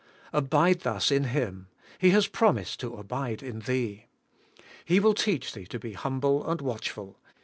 Abide 0.33 0.79
thus 0.79 1.11
in 1.11 1.25
Him; 1.25 1.67
He 1.99 2.09
has 2.09 2.25
promised 2.25 2.79
to 2.79 2.95
abide 2.95 3.43
in 3.43 3.59
thee. 3.59 4.07
He 4.83 4.99
will 4.99 5.13
teach 5.13 5.53
thee 5.53 5.67
to 5.67 5.77
be 5.77 5.93
humble 5.93 6.43
and 6.49 6.59
watchful. 6.59 7.19